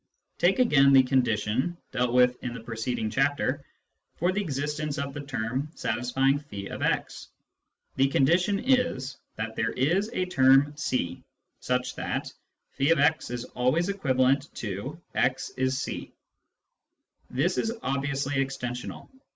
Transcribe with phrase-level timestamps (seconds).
[0.39, 3.63] Take, again, the condition, dealt with in the preceding chapter,
[4.15, 7.27] for the existence of" the term satisfying <f>x."
[7.97, 11.23] The condition is that there is a term c
[11.59, 12.33] such that
[12.79, 16.11] <f>x is always equivalent to" x is c."
[17.29, 19.07] This is obviously extensional.